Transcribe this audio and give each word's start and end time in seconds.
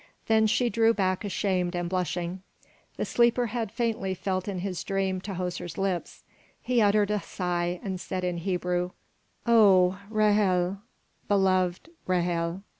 Then 0.25 0.47
she 0.47 0.67
drew 0.67 0.95
back 0.95 1.23
ashamed 1.23 1.75
and 1.75 1.87
blushing. 1.87 2.41
The 2.97 3.05
sleeper 3.05 3.45
had 3.45 3.71
faintly 3.71 4.15
felt 4.15 4.47
in 4.47 4.57
his 4.61 4.83
dream 4.83 5.21
Tahoser's 5.21 5.77
lips; 5.77 6.23
he 6.59 6.81
uttered 6.81 7.11
a 7.11 7.21
sigh 7.21 7.79
and 7.83 7.99
said 8.01 8.23
in 8.23 8.37
Hebrew, 8.37 8.89
"Oh, 9.45 9.99
Ra'hel, 10.09 10.79
beloved 11.27 11.91
Ra'hel!" 12.07 12.63